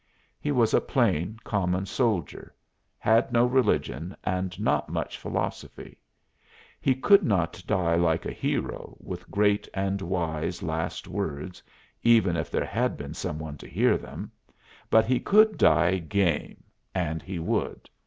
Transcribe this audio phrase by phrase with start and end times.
[0.39, 2.55] He was a plain, common soldier,
[2.97, 5.99] had no religion and not much philosophy;
[6.79, 11.61] he could not die like a hero, with great and wise last words,
[12.01, 14.31] even if there had been some one to hear them,
[14.89, 16.63] but he could die "game,"
[16.95, 17.87] and he would.